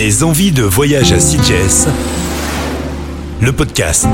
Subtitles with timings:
[0.00, 1.86] Des envies de voyage à Sitges,
[3.42, 4.08] le podcast.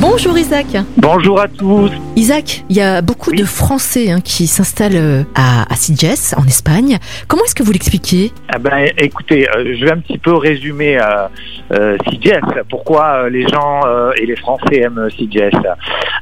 [0.00, 0.66] Bonjour Isaac.
[0.96, 1.90] Bonjour à tous.
[2.14, 3.38] Isaac, il y a beaucoup Oui.
[3.38, 6.98] de Français hein, qui s'installent euh, à, à Sitges, en Espagne.
[7.26, 8.30] Comment est-ce que vous l'expliquez?
[8.48, 11.26] Ah ben, écoutez, euh, je vais un petit peu résumer euh,
[11.72, 12.40] euh, Sitges.
[12.70, 13.80] Pourquoi les gens
[14.20, 15.50] et les Français aiment Sitges?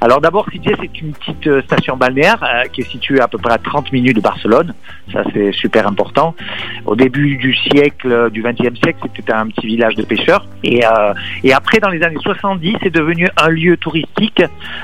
[0.01, 3.59] Alors d'abord, Sitges est une petite station balnéaire qui est située à peu près à
[3.59, 4.73] 30 minutes de Barcelone.
[5.13, 6.35] Ça, c'est super important.
[6.87, 10.47] Au début du siècle, du XXe siècle, c'était un petit village de pêcheurs.
[10.65, 10.83] Et,
[11.45, 14.43] et après, dans les années 70, c'est devenu un lieu touristique,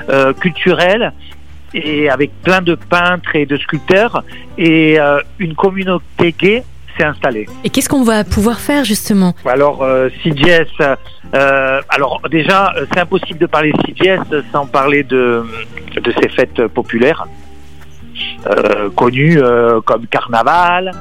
[0.09, 1.13] euh, culturel,
[1.73, 4.23] et avec plein de peintres et de sculpteurs.
[4.57, 6.63] Et euh, une communauté gay
[6.95, 7.47] s'est installée.
[7.63, 9.33] Et qu'est-ce qu'on va pouvoir faire justement?
[9.45, 10.09] Alors, euh,
[11.33, 15.43] euh, alors déjà, c'est impossible de parler de Sitges sans parler de,
[15.95, 17.25] de ces fêtes populaires,
[18.95, 19.41] connues
[19.85, 20.91] comme Carnaval,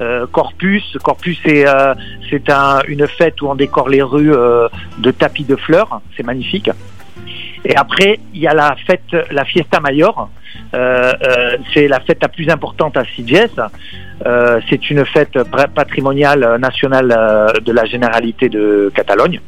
[0.00, 0.96] euh, Corpus.
[1.02, 1.94] Corpus, c'est euh,
[2.30, 4.68] c'est un, une fête où on décore les rues euh,
[4.98, 6.70] de tapis de fleurs, c'est magnifique.
[7.64, 10.30] Et après, il y a la fête, la Fiesta Mayor.
[10.74, 13.60] Euh, euh, c'est la fête la plus importante à Sitges.
[14.26, 15.38] Euh, c'est une fête
[15.74, 17.08] patrimoniale nationale
[17.62, 19.40] de la généralité de Catalogne.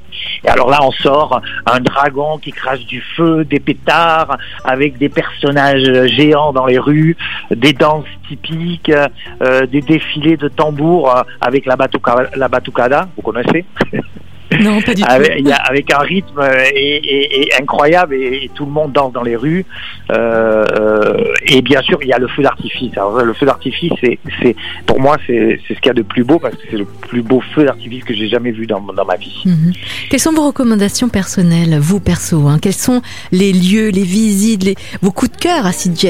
[0.45, 5.09] Et alors là, on sort un dragon qui crache du feu, des pétards, avec des
[5.09, 7.17] personnages géants dans les rues,
[7.51, 8.93] des danses typiques,
[9.41, 13.65] des défilés de tambours avec la batucada, vous connaissez?
[14.65, 15.09] Non, pas du tout.
[15.11, 18.93] avec, y a- avec un rythme euh, et, et- et incroyable et, tout le monde
[18.93, 19.65] danse dans les rues.
[20.11, 22.93] Euh, euh, et bien sûr, il y a le feu d'artifice.
[23.25, 26.55] Le feu d'artifice, c'est, pour moi, c'est, ce qu'il y a de plus beau parce
[26.57, 29.43] que c'est le plus beau feu d'artifice que j'ai jamais vu dans, dans ma vie.
[29.45, 29.73] Mhm.
[30.11, 32.59] Quelles sont vos recommandations personnelles, vous perso hein?
[32.61, 33.03] Quels sont
[33.33, 34.75] les lieux, les visites, les...
[35.03, 36.01] vos coups de cœur à Sitges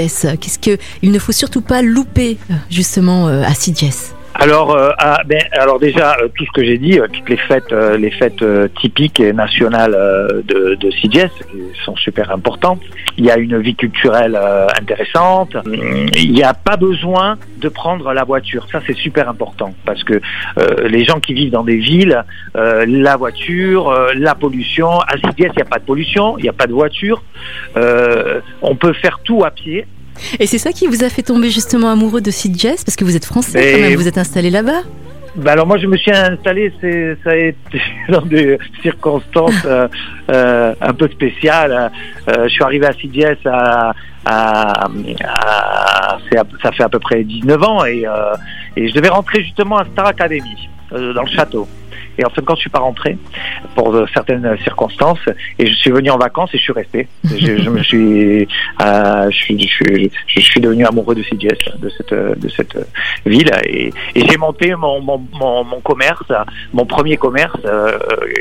[0.40, 2.38] Qu'est-ce que il ne faut surtout pas louper
[2.70, 6.98] justement à Sitges Alors, euh, ah, ben, alors déjà, euh, tout ce que j'ai dit,
[6.98, 11.30] euh, toutes les fêtes, euh, les fêtes euh, typiques et nationales euh, de, de Sitges
[11.50, 12.80] qui sont super importantes.
[13.18, 14.38] Il y a une vie culturelle
[14.80, 15.56] intéressante.
[15.56, 18.66] Hum, Il n'y a pas besoin de prendre la voiture.
[18.72, 20.20] Ça, c'est super important parce que
[20.86, 22.24] les gens qui vivent dans des villes,
[22.54, 25.00] la voiture, la pollution.
[25.00, 27.22] À Sitges, il n'y a pas de pollution, il n'y a pas de voiture.
[28.62, 29.86] On peut faire tout à pied.
[30.38, 33.16] Et c'est ça qui vous a fait tomber justement amoureux de Sitges Parce que vous
[33.16, 34.82] êtes français quand même, vous êtes installé là-bas
[35.36, 39.88] Ben alors moi je me suis installé, c'est ça a été dans des circonstances euh,
[40.30, 41.90] euh, un peu spéciales.
[42.28, 43.92] Euh, je suis arrivé à Sitges à,
[46.62, 48.04] ça fait à peu près 19 ans et,
[48.76, 51.66] et je devais rentrer justement à Star Academy dans le château.
[52.20, 53.16] Et en fin de compte, je suis pas rentré
[53.74, 55.26] pour euh, certaines circonstances
[55.58, 57.08] et je suis venu en vacances et je suis resté.
[57.24, 58.46] Je, me suis,
[58.82, 62.76] euh, je devenu amoureux de Sitges, de cette, de cette
[63.24, 66.30] ville et, j'ai monté mon, mon, commerce,
[66.74, 67.98] mon premier commerce euh,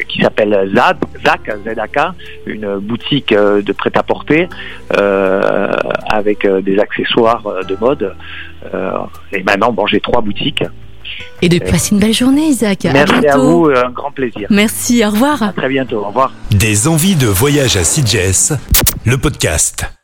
[0.09, 1.99] qui s'appelle ZAC, ZAK,
[2.45, 4.49] une boutique de prêt-à-porter
[6.09, 8.13] avec des accessoires de mode.
[9.31, 10.63] Et maintenant, bon, j'ai trois boutiques.
[11.41, 12.85] Et de passer une belle journée, Isaac.
[12.85, 13.41] Merci à bientôt.
[13.41, 14.47] vous, euh, un grand plaisir.
[14.49, 15.41] Merci, au revoir.
[15.43, 15.99] À très bientôt.
[15.99, 16.33] Au revoir.
[16.51, 18.53] Des envies de voyage à Sitges,
[19.05, 19.98] le podcast.